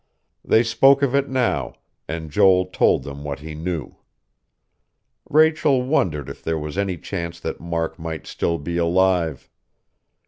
[0.43, 1.75] They spoke of it now,
[2.07, 3.97] and Joel told them what he knew....
[5.29, 9.47] Rachel wondered if there was any chance that Mark might still be alive.